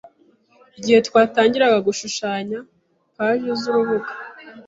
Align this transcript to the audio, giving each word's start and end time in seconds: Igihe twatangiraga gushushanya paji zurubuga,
Igihe 0.77 0.99
twatangiraga 1.07 1.77
gushushanya 1.87 2.59
paji 3.15 3.49
zurubuga, 3.61 4.11